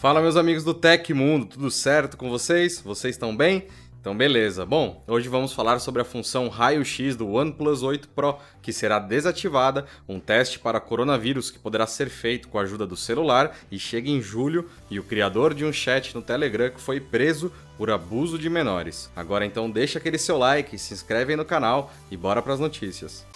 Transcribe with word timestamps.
Fala 0.00 0.22
meus 0.22 0.36
amigos 0.36 0.62
do 0.62 0.72
Tech 0.72 1.12
Mundo, 1.12 1.46
tudo 1.46 1.72
certo 1.72 2.16
com 2.16 2.30
vocês? 2.30 2.80
Vocês 2.80 3.16
estão 3.16 3.36
bem? 3.36 3.66
Então 4.00 4.16
beleza. 4.16 4.64
Bom, 4.64 5.02
hoje 5.08 5.28
vamos 5.28 5.52
falar 5.52 5.80
sobre 5.80 6.00
a 6.00 6.04
função 6.04 6.48
raio-x 6.48 7.16
do 7.16 7.28
OnePlus 7.28 7.82
8 7.82 8.08
Pro, 8.10 8.38
que 8.62 8.72
será 8.72 9.00
desativada, 9.00 9.86
um 10.08 10.20
teste 10.20 10.60
para 10.60 10.78
coronavírus 10.78 11.50
que 11.50 11.58
poderá 11.58 11.84
ser 11.84 12.08
feito 12.10 12.46
com 12.46 12.60
a 12.60 12.62
ajuda 12.62 12.86
do 12.86 12.96
celular 12.96 13.56
e 13.72 13.76
chega 13.76 14.08
em 14.08 14.22
julho, 14.22 14.70
e 14.88 15.00
o 15.00 15.02
criador 15.02 15.52
de 15.52 15.64
um 15.64 15.72
chat 15.72 16.14
no 16.14 16.22
Telegram 16.22 16.70
que 16.70 16.80
foi 16.80 17.00
preso 17.00 17.52
por 17.76 17.90
abuso 17.90 18.38
de 18.38 18.48
menores. 18.48 19.10
Agora 19.16 19.44
então 19.44 19.68
deixa 19.68 19.98
aquele 19.98 20.16
seu 20.16 20.38
like, 20.38 20.78
se 20.78 20.94
inscreve 20.94 21.32
aí 21.32 21.36
no 21.36 21.44
canal 21.44 21.92
e 22.08 22.16
bora 22.16 22.40
para 22.40 22.54
as 22.54 22.60
notícias. 22.60 23.26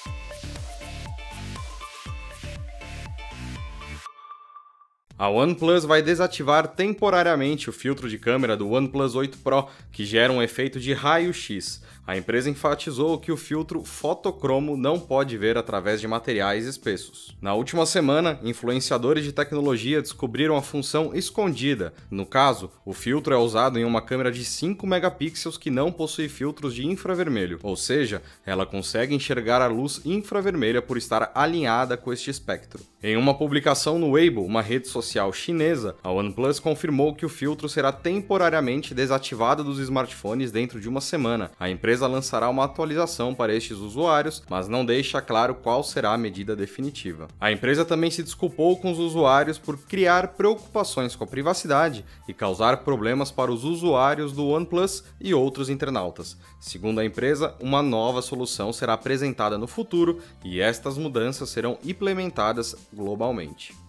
A 5.22 5.28
OnePlus 5.28 5.84
vai 5.84 6.02
desativar 6.02 6.66
temporariamente 6.66 7.70
o 7.70 7.72
filtro 7.72 8.10
de 8.10 8.18
câmera 8.18 8.56
do 8.56 8.68
OnePlus 8.68 9.14
8 9.14 9.38
Pro, 9.38 9.68
que 9.92 10.04
gera 10.04 10.32
um 10.32 10.42
efeito 10.42 10.80
de 10.80 10.92
raio-x. 10.92 11.80
A 12.04 12.16
empresa 12.16 12.50
enfatizou 12.50 13.16
que 13.16 13.30
o 13.30 13.36
filtro 13.36 13.84
fotocromo 13.84 14.76
não 14.76 14.98
pode 14.98 15.38
ver 15.38 15.56
através 15.56 16.00
de 16.00 16.08
materiais 16.08 16.66
espessos. 16.66 17.36
Na 17.40 17.54
última 17.54 17.86
semana, 17.86 18.40
influenciadores 18.42 19.24
de 19.24 19.32
tecnologia 19.32 20.02
descobriram 20.02 20.56
a 20.56 20.62
função 20.62 21.14
escondida. 21.14 21.94
No 22.10 22.26
caso, 22.26 22.70
o 22.84 22.92
filtro 22.92 23.32
é 23.32 23.36
usado 23.36 23.78
em 23.78 23.84
uma 23.84 24.02
câmera 24.02 24.32
de 24.32 24.44
5 24.44 24.84
megapixels 24.84 25.56
que 25.56 25.70
não 25.70 25.92
possui 25.92 26.28
filtros 26.28 26.74
de 26.74 26.84
infravermelho, 26.84 27.60
ou 27.62 27.76
seja, 27.76 28.20
ela 28.44 28.66
consegue 28.66 29.14
enxergar 29.14 29.62
a 29.62 29.68
luz 29.68 30.00
infravermelha 30.04 30.82
por 30.82 30.96
estar 30.96 31.30
alinhada 31.34 31.96
com 31.96 32.12
este 32.12 32.30
espectro. 32.30 32.80
Em 33.00 33.16
uma 33.16 33.34
publicação 33.34 33.98
no 33.98 34.10
Weibo, 34.10 34.44
uma 34.44 34.62
rede 34.62 34.88
social 34.88 35.32
chinesa, 35.32 35.96
a 36.02 36.10
OnePlus 36.10 36.60
confirmou 36.60 37.14
que 37.14 37.26
o 37.26 37.28
filtro 37.28 37.68
será 37.68 37.92
temporariamente 37.92 38.94
desativado 38.94 39.64
dos 39.64 39.78
smartphones 39.78 40.52
dentro 40.52 40.80
de 40.80 40.88
uma 40.88 41.00
semana. 41.00 41.50
A 41.58 41.68
empresa 41.68 41.91
lançará 42.00 42.48
uma 42.48 42.64
atualização 42.64 43.34
para 43.34 43.54
estes 43.54 43.78
usuários, 43.78 44.42
mas 44.48 44.68
não 44.68 44.84
deixa 44.84 45.20
claro 45.20 45.54
qual 45.54 45.84
será 45.84 46.12
a 46.12 46.18
medida 46.18 46.56
definitiva. 46.56 47.28
A 47.40 47.52
empresa 47.52 47.84
também 47.84 48.10
se 48.10 48.22
desculpou 48.22 48.76
com 48.78 48.90
os 48.90 48.98
usuários 48.98 49.58
por 49.58 49.76
criar 49.78 50.28
preocupações 50.28 51.14
com 51.14 51.24
a 51.24 51.26
privacidade 51.26 52.04
e 52.26 52.32
causar 52.32 52.78
problemas 52.78 53.30
para 53.30 53.52
os 53.52 53.64
usuários 53.64 54.32
do 54.32 54.46
OnePlus 54.46 55.04
e 55.20 55.34
outros 55.34 55.68
internautas. 55.68 56.36
Segundo 56.60 57.00
a 57.00 57.04
empresa, 57.04 57.54
uma 57.60 57.82
nova 57.82 58.22
solução 58.22 58.72
será 58.72 58.94
apresentada 58.94 59.58
no 59.58 59.66
futuro 59.66 60.20
e 60.44 60.60
estas 60.60 60.96
mudanças 60.96 61.50
serão 61.50 61.78
implementadas 61.84 62.76
globalmente. 62.92 63.81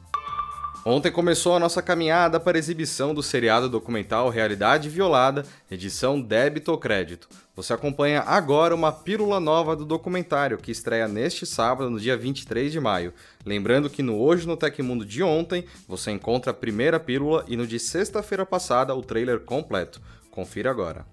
Ontem 0.85 1.09
começou 1.09 1.55
a 1.55 1.59
nossa 1.59 1.81
caminhada 1.81 2.41
para 2.41 2.57
a 2.57 2.59
exibição 2.59 3.13
do 3.13 3.23
seriado 3.23 3.69
documental 3.69 4.27
Realidade 4.27 4.89
Violada, 4.89 5.45
edição 5.71 6.19
Débito 6.19 6.71
ou 6.71 6.77
Crédito. 6.77 7.29
Você 7.55 7.71
acompanha 7.71 8.19
agora 8.19 8.75
uma 8.75 8.91
pílula 8.91 9.39
nova 9.39 9.77
do 9.77 9.85
documentário, 9.85 10.57
que 10.57 10.71
estreia 10.71 11.07
neste 11.07 11.45
sábado, 11.45 11.89
no 11.89 12.01
dia 12.01 12.17
23 12.17 12.69
de 12.69 12.81
maio. 12.81 13.13
Lembrando 13.45 13.89
que 13.89 14.03
no 14.03 14.19
Hoje 14.19 14.45
no 14.45 14.57
Tecmundo 14.57 15.05
de 15.05 15.23
ontem, 15.23 15.63
você 15.87 16.11
encontra 16.11 16.51
a 16.51 16.55
primeira 16.55 16.99
pílula 16.99 17.45
e 17.47 17.55
no 17.55 17.65
de 17.65 17.79
sexta-feira 17.79 18.45
passada 18.45 18.93
o 18.93 19.01
trailer 19.01 19.39
completo. 19.39 20.01
Confira 20.29 20.69
agora. 20.69 21.05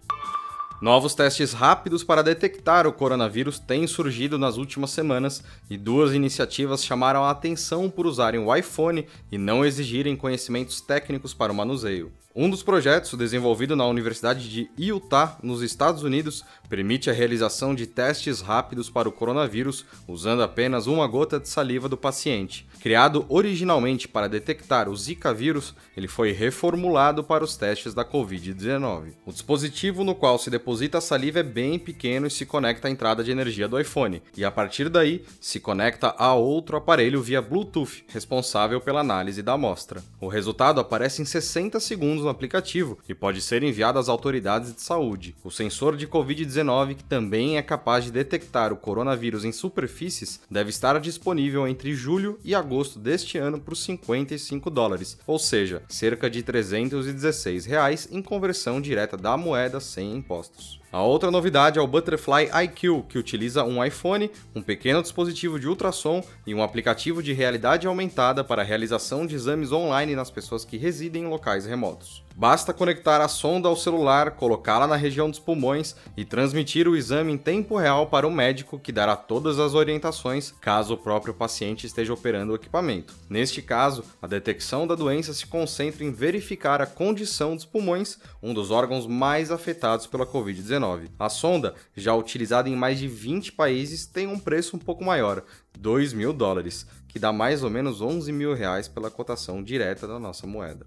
Novos 0.80 1.14
testes 1.14 1.52
rápidos 1.52 2.02
para 2.02 2.22
detectar 2.22 2.86
o 2.86 2.92
coronavírus 2.92 3.58
têm 3.58 3.86
surgido 3.86 4.38
nas 4.38 4.56
últimas 4.56 4.90
semanas 4.90 5.44
e 5.68 5.76
duas 5.76 6.14
iniciativas 6.14 6.82
chamaram 6.82 7.22
a 7.22 7.30
atenção 7.30 7.90
por 7.90 8.06
usarem 8.06 8.40
o 8.40 8.56
iPhone 8.56 9.06
e 9.30 9.36
não 9.36 9.62
exigirem 9.62 10.16
conhecimentos 10.16 10.80
técnicos 10.80 11.34
para 11.34 11.52
o 11.52 11.54
manuseio. 11.54 12.10
Um 12.34 12.48
dos 12.48 12.62
projetos, 12.62 13.12
desenvolvido 13.14 13.74
na 13.74 13.84
Universidade 13.84 14.48
de 14.48 14.70
Utah, 14.78 15.36
nos 15.42 15.62
Estados 15.62 16.04
Unidos, 16.04 16.44
permite 16.68 17.10
a 17.10 17.12
realização 17.12 17.74
de 17.74 17.88
testes 17.88 18.40
rápidos 18.40 18.88
para 18.88 19.08
o 19.08 19.12
coronavírus 19.12 19.84
usando 20.06 20.40
apenas 20.44 20.86
uma 20.86 21.08
gota 21.08 21.40
de 21.40 21.48
saliva 21.48 21.88
do 21.88 21.96
paciente. 21.96 22.68
Criado 22.80 23.26
originalmente 23.28 24.06
para 24.06 24.28
detectar 24.28 24.88
o 24.88 24.96
Zika 24.96 25.34
vírus, 25.34 25.74
ele 25.96 26.06
foi 26.06 26.30
reformulado 26.30 27.24
para 27.24 27.42
os 27.42 27.56
testes 27.56 27.94
da 27.94 28.04
Covid-19. 28.04 29.14
O 29.26 29.32
dispositivo 29.32 30.04
no 30.04 30.14
qual 30.14 30.38
se 30.38 30.48
deposita 30.48 30.69
a 30.96 31.00
saliva 31.00 31.40
é 31.40 31.42
bem 31.42 31.78
pequeno 31.78 32.26
e 32.26 32.30
se 32.30 32.46
conecta 32.46 32.86
à 32.88 32.90
entrada 32.90 33.24
de 33.24 33.30
energia 33.30 33.66
do 33.66 33.78
iPhone, 33.78 34.22
e 34.36 34.44
a 34.44 34.50
partir 34.50 34.88
daí 34.88 35.24
se 35.40 35.58
conecta 35.58 36.14
a 36.16 36.34
outro 36.34 36.76
aparelho 36.76 37.20
via 37.20 37.42
Bluetooth, 37.42 38.04
responsável 38.08 38.80
pela 38.80 39.00
análise 39.00 39.42
da 39.42 39.54
amostra. 39.54 40.02
O 40.20 40.28
resultado 40.28 40.80
aparece 40.80 41.22
em 41.22 41.24
60 41.24 41.80
segundos 41.80 42.22
no 42.22 42.30
aplicativo 42.30 42.98
e 43.08 43.14
pode 43.14 43.40
ser 43.40 43.62
enviado 43.62 43.98
às 43.98 44.08
autoridades 44.08 44.74
de 44.74 44.80
saúde. 44.80 45.34
O 45.42 45.50
sensor 45.50 45.96
de 45.96 46.06
Covid-19, 46.06 46.94
que 46.94 47.04
também 47.04 47.56
é 47.56 47.62
capaz 47.62 48.04
de 48.04 48.12
detectar 48.12 48.72
o 48.72 48.76
coronavírus 48.76 49.44
em 49.44 49.52
superfícies, 49.52 50.40
deve 50.50 50.70
estar 50.70 50.98
disponível 51.00 51.66
entre 51.66 51.94
julho 51.94 52.38
e 52.44 52.54
agosto 52.54 52.98
deste 52.98 53.38
ano 53.38 53.58
por 53.58 53.76
55 53.76 54.70
dólares, 54.70 55.18
ou 55.26 55.38
seja, 55.38 55.82
cerca 55.88 56.30
de 56.30 56.42
316 56.42 57.64
reais 57.64 58.08
em 58.10 58.22
conversão 58.22 58.80
direta 58.80 59.16
da 59.16 59.36
moeda 59.36 59.80
sem 59.80 60.14
impostos. 60.14 60.59
House. 60.60 60.79
A 60.92 61.00
outra 61.02 61.30
novidade 61.30 61.78
é 61.78 61.82
o 61.82 61.86
Butterfly 61.86 62.50
IQ, 62.64 63.04
que 63.08 63.16
utiliza 63.16 63.62
um 63.62 63.84
iPhone, 63.84 64.28
um 64.56 64.60
pequeno 64.60 65.00
dispositivo 65.00 65.56
de 65.56 65.68
ultrassom 65.68 66.20
e 66.44 66.52
um 66.52 66.64
aplicativo 66.64 67.22
de 67.22 67.32
realidade 67.32 67.86
aumentada 67.86 68.42
para 68.42 68.62
a 68.62 68.64
realização 68.64 69.24
de 69.24 69.36
exames 69.36 69.70
online 69.70 70.16
nas 70.16 70.32
pessoas 70.32 70.64
que 70.64 70.76
residem 70.76 71.22
em 71.22 71.28
locais 71.28 71.64
remotos. 71.64 72.24
Basta 72.40 72.72
conectar 72.72 73.20
a 73.20 73.28
sonda 73.28 73.68
ao 73.68 73.76
celular, 73.76 74.30
colocá-la 74.30 74.86
na 74.86 74.96
região 74.96 75.28
dos 75.28 75.38
pulmões 75.38 75.94
e 76.16 76.24
transmitir 76.24 76.88
o 76.88 76.96
exame 76.96 77.32
em 77.32 77.36
tempo 77.36 77.76
real 77.76 78.06
para 78.06 78.26
o 78.26 78.30
médico 78.30 78.78
que 78.78 78.90
dará 78.90 79.14
todas 79.14 79.58
as 79.58 79.74
orientações 79.74 80.54
caso 80.58 80.94
o 80.94 80.96
próprio 80.96 81.34
paciente 81.34 81.86
esteja 81.86 82.14
operando 82.14 82.52
o 82.52 82.54
equipamento. 82.56 83.14
Neste 83.28 83.60
caso, 83.60 84.04
a 84.22 84.26
detecção 84.26 84.86
da 84.86 84.94
doença 84.94 85.34
se 85.34 85.46
concentra 85.46 86.02
em 86.02 86.10
verificar 86.10 86.80
a 86.80 86.86
condição 86.86 87.54
dos 87.54 87.66
pulmões, 87.66 88.18
um 88.42 88.54
dos 88.54 88.70
órgãos 88.70 89.06
mais 89.06 89.50
afetados 89.50 90.06
pela 90.06 90.24
Covid-19. 90.24 90.79
A 91.18 91.28
sonda, 91.28 91.74
já 91.96 92.14
utilizada 92.14 92.68
em 92.68 92.76
mais 92.76 92.98
de 92.98 93.06
20 93.06 93.52
países, 93.52 94.06
tem 94.06 94.26
um 94.26 94.38
preço 94.38 94.76
um 94.76 94.78
pouco 94.78 95.04
maior, 95.04 95.42
2 95.78 96.12
mil 96.12 96.32
dólares, 96.32 96.86
que 97.08 97.18
dá 97.18 97.32
mais 97.32 97.62
ou 97.62 97.70
menos 97.70 98.00
11 98.00 98.32
mil 98.32 98.54
reais 98.54 98.88
pela 98.88 99.10
cotação 99.10 99.62
direta 99.62 100.06
da 100.06 100.18
nossa 100.18 100.46
moeda. 100.46 100.86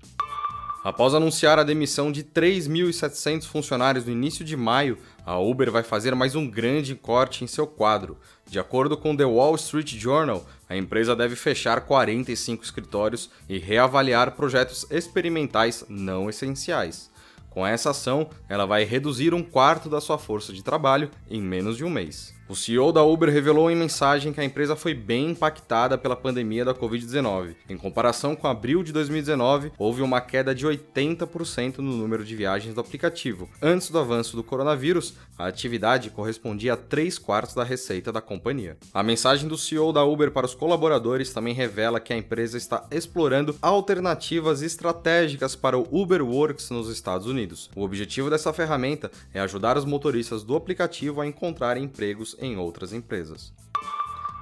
Após 0.83 1.13
anunciar 1.13 1.57
a 1.57 1.63
demissão 1.63 2.11
de 2.11 2.25
3.700 2.25 3.45
funcionários 3.45 4.03
no 4.03 4.11
início 4.11 4.43
de 4.43 4.57
maio, 4.57 4.97
a 5.25 5.39
Uber 5.39 5.71
vai 5.71 5.81
fazer 5.81 6.13
mais 6.13 6.35
um 6.35 6.45
grande 6.45 6.93
corte 6.93 7.41
em 7.41 7.47
seu 7.47 7.65
quadro. 7.65 8.17
De 8.45 8.59
acordo 8.59 8.97
com 8.97 9.15
The 9.15 9.23
Wall 9.23 9.55
Street 9.55 9.95
Journal, 9.95 10.45
a 10.67 10.75
empresa 10.75 11.15
deve 11.15 11.37
fechar 11.37 11.79
45 11.79 12.65
escritórios 12.65 13.29
e 13.47 13.57
reavaliar 13.57 14.31
projetos 14.31 14.85
experimentais 14.91 15.85
não 15.87 16.29
essenciais. 16.29 17.09
Com 17.53 17.67
essa 17.67 17.91
ação, 17.91 18.27
ela 18.49 18.65
vai 18.65 18.83
reduzir 18.83 19.31
um 19.31 19.43
quarto 19.43 19.87
da 19.87 20.01
sua 20.01 20.17
força 20.17 20.51
de 20.51 20.63
trabalho 20.63 21.11
em 21.29 21.39
menos 21.39 21.77
de 21.77 21.85
um 21.85 21.89
mês. 21.89 22.32
O 22.49 22.55
CEO 22.55 22.91
da 22.91 23.01
Uber 23.01 23.29
revelou 23.29 23.71
em 23.71 23.75
mensagem 23.75 24.33
que 24.33 24.41
a 24.41 24.43
empresa 24.43 24.75
foi 24.75 24.93
bem 24.93 25.29
impactada 25.29 25.97
pela 25.97 26.15
pandemia 26.15 26.65
da 26.65 26.73
Covid-19. 26.73 27.55
Em 27.69 27.77
comparação 27.77 28.35
com 28.35 28.47
abril 28.47 28.83
de 28.83 28.91
2019, 28.91 29.71
houve 29.77 30.01
uma 30.01 30.19
queda 30.19 30.53
de 30.53 30.67
80% 30.67 31.77
no 31.77 31.95
número 31.95 32.25
de 32.25 32.35
viagens 32.35 32.75
do 32.75 32.81
aplicativo. 32.81 33.49
Antes 33.61 33.89
do 33.89 33.97
avanço 33.97 34.35
do 34.35 34.43
coronavírus, 34.43 35.13
a 35.37 35.47
atividade 35.47 36.09
correspondia 36.09 36.73
a 36.73 36.77
3 36.77 37.17
quartos 37.17 37.55
da 37.55 37.63
receita 37.63 38.11
da 38.11 38.19
companhia. 38.19 38.77
A 38.93 39.01
mensagem 39.01 39.47
do 39.47 39.57
CEO 39.57 39.93
da 39.93 40.03
Uber 40.03 40.29
para 40.29 40.45
os 40.45 40.53
colaboradores 40.53 41.31
também 41.31 41.53
revela 41.53 42.01
que 42.01 42.11
a 42.11 42.17
empresa 42.17 42.57
está 42.57 42.85
explorando 42.91 43.55
alternativas 43.61 44.61
estratégicas 44.61 45.55
para 45.55 45.77
o 45.77 45.87
Uber 45.89 46.21
Works 46.21 46.69
nos 46.71 46.89
Estados 46.89 47.25
Unidos. 47.25 47.69
O 47.73 47.83
objetivo 47.83 48.29
dessa 48.29 48.51
ferramenta 48.51 49.09
é 49.33 49.39
ajudar 49.39 49.77
os 49.77 49.85
motoristas 49.85 50.43
do 50.43 50.57
aplicativo 50.57 51.21
a 51.21 51.25
encontrar 51.25 51.77
empregos 51.77 52.32
em 52.39 52.57
outras 52.57 52.93
empresas. 52.93 53.53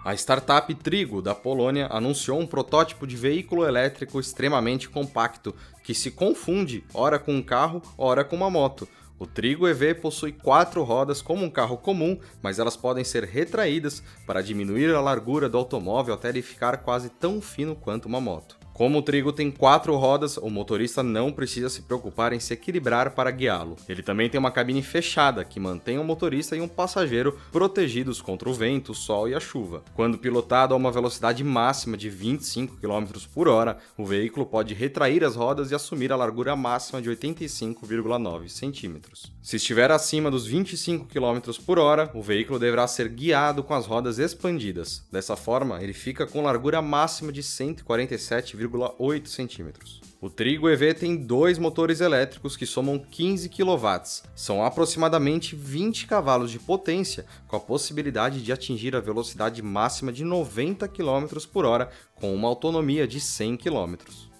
A 0.03 0.15
startup 0.15 0.73
Trigo, 0.73 1.21
da 1.21 1.35
Polônia, 1.35 1.87
anunciou 1.91 2.39
um 2.39 2.47
protótipo 2.47 3.05
de 3.05 3.15
veículo 3.15 3.67
elétrico 3.67 4.19
extremamente 4.19 4.89
compacto 4.89 5.53
que 5.83 5.93
se 5.93 6.09
confunde 6.09 6.83
ora 6.91 7.19
com 7.19 7.35
um 7.35 7.41
carro, 7.41 7.83
ora 7.95 8.23
com 8.23 8.35
uma 8.35 8.49
moto. 8.49 8.87
O 9.19 9.27
Trigo 9.27 9.67
EV 9.67 9.93
possui 10.01 10.31
quatro 10.31 10.81
rodas 10.81 11.21
como 11.21 11.45
um 11.45 11.49
carro 11.51 11.77
comum, 11.77 12.19
mas 12.41 12.57
elas 12.57 12.75
podem 12.75 13.03
ser 13.03 13.23
retraídas 13.25 14.01
para 14.25 14.41
diminuir 14.41 14.91
a 14.91 14.99
largura 14.99 15.47
do 15.47 15.59
automóvel 15.59 16.15
até 16.15 16.29
ele 16.29 16.41
ficar 16.41 16.77
quase 16.77 17.07
tão 17.07 17.39
fino 17.39 17.75
quanto 17.75 18.07
uma 18.07 18.19
moto. 18.19 18.60
Como 18.81 18.97
o 18.97 19.01
trigo 19.03 19.31
tem 19.31 19.51
quatro 19.51 19.95
rodas, 19.95 20.37
o 20.37 20.49
motorista 20.49 21.03
não 21.03 21.31
precisa 21.31 21.69
se 21.69 21.83
preocupar 21.83 22.33
em 22.33 22.39
se 22.39 22.51
equilibrar 22.51 23.11
para 23.11 23.29
guiá-lo. 23.29 23.75
Ele 23.87 24.01
também 24.01 24.27
tem 24.27 24.39
uma 24.39 24.49
cabine 24.49 24.81
fechada 24.81 25.45
que 25.45 25.59
mantém 25.59 25.99
o 25.99 26.03
motorista 26.03 26.55
e 26.57 26.61
um 26.61 26.67
passageiro 26.67 27.37
protegidos 27.51 28.23
contra 28.23 28.49
o 28.49 28.53
vento, 28.55 28.91
o 28.91 28.95
sol 28.95 29.29
e 29.29 29.35
a 29.35 29.39
chuva. 29.39 29.83
Quando 29.93 30.17
pilotado 30.17 30.73
a 30.73 30.77
uma 30.77 30.91
velocidade 30.91 31.43
máxima 31.43 31.95
de 31.95 32.09
25 32.09 32.77
km 32.77 33.05
por 33.31 33.47
hora, 33.47 33.77
o 33.95 34.03
veículo 34.03 34.47
pode 34.47 34.73
retrair 34.73 35.23
as 35.23 35.35
rodas 35.35 35.69
e 35.69 35.75
assumir 35.75 36.11
a 36.11 36.15
largura 36.15 36.55
máxima 36.55 36.99
de 36.99 37.11
85,9 37.11 38.49
centímetros. 38.49 39.31
Se 39.43 39.57
estiver 39.57 39.91
acima 39.91 40.31
dos 40.31 40.47
25 40.47 41.05
km 41.05 41.53
por 41.63 41.77
hora, 41.77 42.09
o 42.15 42.21
veículo 42.23 42.57
deverá 42.57 42.87
ser 42.87 43.09
guiado 43.09 43.61
com 43.61 43.75
as 43.75 43.85
rodas 43.85 44.17
expandidas. 44.17 45.05
Dessa 45.11 45.35
forma, 45.35 45.83
ele 45.83 45.93
fica 45.93 46.25
com 46.25 46.41
largura 46.41 46.81
máxima 46.81 47.31
de 47.31 47.43
147,8 48.71 49.27
centímetros. 49.27 50.01
O 50.21 50.29
Trigo 50.29 50.69
EV 50.69 50.93
tem 50.93 51.17
dois 51.17 51.57
motores 51.57 51.99
elétricos 51.99 52.55
que 52.55 52.65
somam 52.65 52.99
15 52.99 53.49
kW. 53.49 54.01
São 54.35 54.63
aproximadamente 54.63 55.55
20 55.55 56.05
cavalos 56.05 56.51
de 56.51 56.59
potência, 56.59 57.25
com 57.47 57.55
a 57.55 57.59
possibilidade 57.59 58.43
de 58.43 58.51
atingir 58.51 58.95
a 58.95 58.99
velocidade 58.99 59.61
máxima 59.61 60.11
de 60.11 60.23
90 60.23 60.87
km 60.87 61.25
por 61.51 61.65
hora, 61.65 61.89
com 62.15 62.33
uma 62.33 62.47
autonomia 62.47 63.07
de 63.07 63.19
100 63.19 63.57
km. 63.57 64.30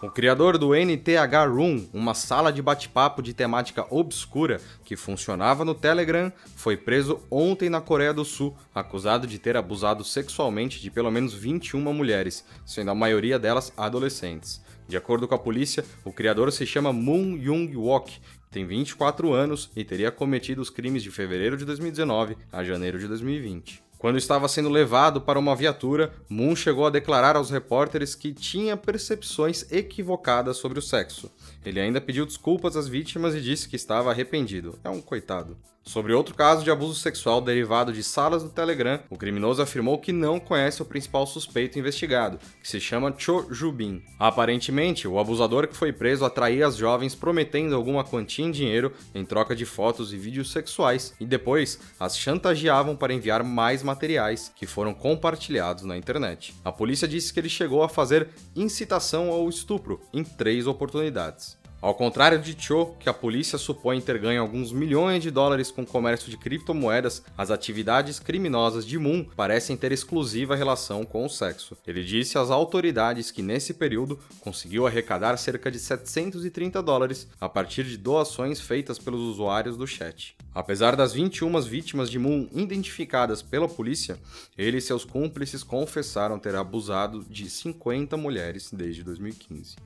O 0.00 0.08
criador 0.08 0.56
do 0.58 0.76
NTH 0.76 1.50
Room, 1.50 1.88
uma 1.92 2.14
sala 2.14 2.52
de 2.52 2.62
bate-papo 2.62 3.20
de 3.20 3.34
temática 3.34 3.84
obscura 3.90 4.60
que 4.84 4.94
funcionava 4.94 5.64
no 5.64 5.74
Telegram, 5.74 6.32
foi 6.54 6.76
preso 6.76 7.20
ontem 7.28 7.68
na 7.68 7.80
Coreia 7.80 8.14
do 8.14 8.24
Sul, 8.24 8.56
acusado 8.72 9.26
de 9.26 9.40
ter 9.40 9.56
abusado 9.56 10.04
sexualmente 10.04 10.80
de 10.80 10.88
pelo 10.88 11.10
menos 11.10 11.34
21 11.34 11.92
mulheres, 11.92 12.44
sendo 12.64 12.92
a 12.92 12.94
maioria 12.94 13.40
delas 13.40 13.72
adolescentes. 13.76 14.62
De 14.86 14.96
acordo 14.96 15.26
com 15.26 15.34
a 15.34 15.38
polícia, 15.38 15.84
o 16.04 16.12
criador 16.12 16.52
se 16.52 16.64
chama 16.64 16.92
Moon 16.92 17.36
Young-wok, 17.36 18.20
tem 18.52 18.64
24 18.64 19.32
anos 19.32 19.68
e 19.74 19.84
teria 19.84 20.12
cometido 20.12 20.62
os 20.62 20.70
crimes 20.70 21.02
de 21.02 21.10
fevereiro 21.10 21.56
de 21.56 21.64
2019 21.64 22.36
a 22.52 22.62
janeiro 22.62 23.00
de 23.00 23.08
2020. 23.08 23.87
Quando 23.98 24.16
estava 24.16 24.46
sendo 24.46 24.68
levado 24.68 25.20
para 25.20 25.40
uma 25.40 25.56
viatura, 25.56 26.14
Moon 26.28 26.54
chegou 26.54 26.86
a 26.86 26.90
declarar 26.90 27.34
aos 27.34 27.50
repórteres 27.50 28.14
que 28.14 28.32
tinha 28.32 28.76
percepções 28.76 29.66
equivocadas 29.72 30.56
sobre 30.56 30.78
o 30.78 30.82
sexo. 30.82 31.28
Ele 31.64 31.80
ainda 31.80 32.00
pediu 32.00 32.24
desculpas 32.24 32.76
às 32.76 32.86
vítimas 32.86 33.34
e 33.34 33.40
disse 33.40 33.68
que 33.68 33.74
estava 33.74 34.10
arrependido. 34.10 34.78
É 34.84 34.88
um 34.88 35.00
coitado. 35.00 35.56
Sobre 35.88 36.12
outro 36.12 36.34
caso 36.34 36.62
de 36.62 36.70
abuso 36.70 37.00
sexual 37.00 37.40
derivado 37.40 37.94
de 37.94 38.02
salas 38.02 38.42
do 38.42 38.50
Telegram, 38.50 39.00
o 39.08 39.16
criminoso 39.16 39.62
afirmou 39.62 39.96
que 39.96 40.12
não 40.12 40.38
conhece 40.38 40.82
o 40.82 40.84
principal 40.84 41.26
suspeito 41.26 41.78
investigado, 41.78 42.38
que 42.60 42.68
se 42.68 42.78
chama 42.78 43.14
Cho 43.16 43.46
Jubin. 43.50 44.02
Aparentemente, 44.18 45.08
o 45.08 45.18
abusador 45.18 45.66
que 45.66 45.74
foi 45.74 45.90
preso 45.90 46.26
atraía 46.26 46.66
as 46.66 46.76
jovens 46.76 47.14
prometendo 47.14 47.74
alguma 47.74 48.04
quantia 48.04 48.44
em 48.44 48.50
dinheiro 48.50 48.92
em 49.14 49.24
troca 49.24 49.56
de 49.56 49.64
fotos 49.64 50.12
e 50.12 50.18
vídeos 50.18 50.52
sexuais 50.52 51.14
e 51.18 51.24
depois 51.24 51.78
as 51.98 52.18
chantageavam 52.18 52.94
para 52.94 53.14
enviar 53.14 53.42
mais 53.42 53.82
materiais 53.82 54.52
que 54.54 54.66
foram 54.66 54.92
compartilhados 54.92 55.84
na 55.84 55.96
internet. 55.96 56.54
A 56.62 56.70
polícia 56.70 57.08
disse 57.08 57.32
que 57.32 57.40
ele 57.40 57.48
chegou 57.48 57.82
a 57.82 57.88
fazer 57.88 58.28
incitação 58.54 59.30
ao 59.30 59.48
estupro 59.48 60.02
em 60.12 60.22
três 60.22 60.66
oportunidades. 60.66 61.56
Ao 61.80 61.94
contrário 61.94 62.40
de 62.40 62.56
Cho, 62.60 62.96
que 62.98 63.08
a 63.08 63.14
polícia 63.14 63.56
supõe 63.56 64.00
ter 64.00 64.18
ganho 64.18 64.42
alguns 64.42 64.72
milhões 64.72 65.22
de 65.22 65.30
dólares 65.30 65.70
com 65.70 65.82
o 65.82 65.86
comércio 65.86 66.28
de 66.28 66.36
criptomoedas, 66.36 67.22
as 67.36 67.52
atividades 67.52 68.18
criminosas 68.18 68.84
de 68.84 68.98
Moon 68.98 69.24
parecem 69.36 69.76
ter 69.76 69.92
exclusiva 69.92 70.56
relação 70.56 71.04
com 71.04 71.24
o 71.24 71.28
sexo. 71.28 71.78
Ele 71.86 72.02
disse 72.02 72.36
às 72.36 72.50
autoridades 72.50 73.30
que 73.30 73.42
nesse 73.42 73.74
período 73.74 74.18
conseguiu 74.40 74.88
arrecadar 74.88 75.36
cerca 75.36 75.70
de 75.70 75.78
730 75.78 76.82
dólares 76.82 77.28
a 77.40 77.48
partir 77.48 77.84
de 77.84 77.96
doações 77.96 78.60
feitas 78.60 78.98
pelos 78.98 79.20
usuários 79.20 79.76
do 79.76 79.86
chat. 79.86 80.36
Apesar 80.52 80.96
das 80.96 81.12
21 81.12 81.60
vítimas 81.60 82.10
de 82.10 82.18
Moon 82.18 82.48
identificadas 82.52 83.40
pela 83.40 83.68
polícia, 83.68 84.18
ele 84.56 84.78
e 84.78 84.80
seus 84.80 85.04
cúmplices 85.04 85.62
confessaram 85.62 86.40
ter 86.40 86.56
abusado 86.56 87.24
de 87.30 87.48
50 87.48 88.16
mulheres 88.16 88.68
desde 88.72 89.04
2015. 89.04 89.76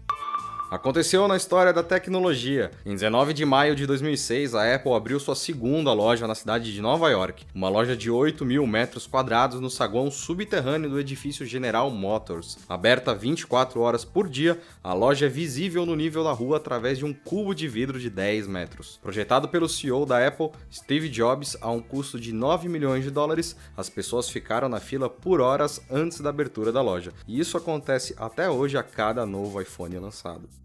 Aconteceu 0.73 1.29
na 1.29 1.37
história 1.37 1.71
da 1.71 1.83
tecnologia. 1.83 2.71
Em 2.87 2.95
19 2.95 3.35
de 3.35 3.45
maio 3.45 3.77
de 3.77 3.87
2006, 3.87 4.55
a 4.55 4.75
Apple 4.75 4.95
abriu 4.95 5.21
sua 5.21 5.35
segunda 5.35 5.93
loja 5.93 6.27
na 6.27 6.35
cidade 6.35 6.73
de 6.73 6.81
Nova 6.81 7.11
York, 7.11 7.45
uma 7.55 7.69
loja 7.69 7.95
de 7.95 8.11
8 8.11 8.43
mil 8.43 8.67
metros 8.67 9.07
quadrados 9.07 9.61
no 9.61 9.69
saguão 9.69 10.11
subterrâneo 10.11 10.89
do 10.89 10.99
edifício 10.99 11.45
General 11.45 11.91
Motors. 11.91 12.57
Aberta 12.67 13.15
24 13.15 13.79
horas 13.81 14.03
por 14.03 14.27
dia, 14.27 14.59
a 14.83 14.95
loja 14.95 15.27
é 15.27 15.29
visível 15.29 15.85
no 15.85 15.95
nível 15.95 16.25
da 16.25 16.33
rua 16.33 16.57
através 16.57 16.97
de 16.97 17.05
um 17.05 17.13
cubo 17.13 17.55
de 17.55 17.69
vidro 17.69 18.01
de 18.01 18.09
10 18.09 18.47
metros. 18.47 18.99
Projetado 19.03 19.51
pelo 19.51 19.69
CEO 19.69 20.07
da 20.07 20.27
Apple, 20.27 20.53
Steve 20.73 21.11
Jobs, 21.11 21.55
a 21.61 21.71
um 21.71 21.83
custo 21.83 22.19
de 22.19 22.33
9 22.33 22.71
milhões 22.71 23.05
de 23.05 23.11
dólares, 23.11 23.55
as 23.77 23.91
pessoas 23.91 24.31
ficaram 24.31 24.71
na 24.71 24.81
fila 24.81 25.11
por 25.11 25.39
horas 25.39 25.83
antes 25.91 26.23
da 26.23 26.31
abertura 26.31 26.73
da 26.73 26.81
loja. 26.81 27.13
E 27.29 27.39
isso 27.39 27.59
acontece 27.59 28.15
até 28.17 28.49
hoje 28.49 28.79
a 28.79 28.83
cada 28.83 29.27
novo 29.27 29.61
iPhone 29.61 29.99
lançado. 29.99 30.62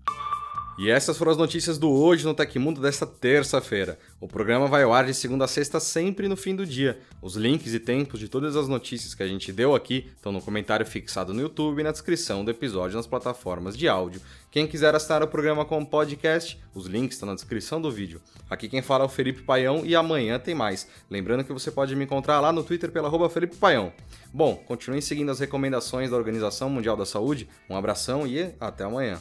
E 0.78 0.92
essas 0.92 1.18
foram 1.18 1.32
as 1.32 1.38
notícias 1.38 1.80
do 1.80 1.90
Hoje 1.90 2.24
no 2.24 2.36
Tecmundo 2.36 2.80
desta 2.80 3.08
terça-feira. 3.08 3.98
O 4.22 4.28
programa 4.28 4.68
vai 4.68 4.84
ao 4.84 4.94
ar 4.94 5.08
de 5.08 5.14
segunda 5.14 5.46
a 5.46 5.48
sexta, 5.48 5.80
sempre 5.80 6.28
no 6.28 6.38
fim 6.38 6.56
do 6.56 6.68
dia. 6.68 7.00
Os 7.20 7.36
links 7.36 7.74
e 7.74 7.80
tempos 7.80 8.20
de 8.20 8.30
todas 8.30 8.56
as 8.56 8.68
notícias 8.68 9.16
que 9.16 9.24
a 9.24 9.28
gente 9.28 9.52
deu 9.52 9.74
aqui 9.74 10.12
estão 10.16 10.32
no 10.32 10.40
comentário 10.40 10.86
fixado 10.86 11.34
no 11.34 11.42
YouTube 11.42 11.80
e 11.80 11.84
na 11.84 11.92
descrição 11.92 12.46
do 12.46 12.52
episódio 12.52 12.96
nas 12.96 13.08
plataformas 13.08 13.76
de 13.76 13.88
áudio. 13.88 14.22
Quem 14.52 14.68
quiser 14.68 14.94
assinar 14.94 15.24
o 15.24 15.28
programa 15.28 15.66
como 15.66 15.84
podcast, 15.84 16.60
os 16.76 16.86
links 16.86 17.16
estão 17.16 17.28
na 17.28 17.34
descrição 17.34 17.82
do 17.82 17.90
vídeo. 17.90 18.22
Aqui 18.48 18.70
quem 18.70 18.84
fala 18.84 19.04
é 19.04 19.08
o 19.08 19.10
Felipe 19.10 19.42
Paião 19.42 19.84
e 19.84 19.96
amanhã 19.96 20.38
tem 20.38 20.54
mais. 20.54 20.88
Lembrando 21.10 21.44
que 21.44 21.52
você 21.52 21.72
pode 21.72 21.96
me 21.96 22.06
encontrar 22.06 22.40
lá 22.40 22.52
no 22.52 22.64
Twitter 22.64 22.92
pela 22.92 23.08
arroba 23.08 23.32
Felipe 23.32 23.56
Paião. 23.56 23.92
Bom, 24.32 24.56
continuem 24.56 25.02
seguindo 25.02 25.32
as 25.32 25.40
recomendações 25.40 26.12
da 26.12 26.18
Organização 26.18 26.70
Mundial 26.70 26.96
da 26.96 27.06
Saúde. 27.06 27.50
Um 27.68 27.76
abração 27.76 28.28
e 28.28 28.54
até 28.60 28.84
amanhã. 28.84 29.20